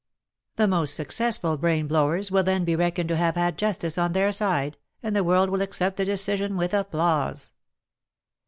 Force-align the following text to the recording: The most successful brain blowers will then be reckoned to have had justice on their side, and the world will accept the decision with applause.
The 0.55 0.67
most 0.67 0.95
successful 0.95 1.57
brain 1.57 1.85
blowers 1.85 2.31
will 2.31 2.41
then 2.41 2.65
be 2.65 2.75
reckoned 2.75 3.07
to 3.09 3.15
have 3.17 3.35
had 3.35 3.55
justice 3.55 3.99
on 3.99 4.13
their 4.13 4.31
side, 4.31 4.79
and 5.03 5.15
the 5.15 5.23
world 5.23 5.51
will 5.51 5.61
accept 5.61 5.97
the 5.97 6.05
decision 6.05 6.57
with 6.57 6.73
applause. 6.73 7.51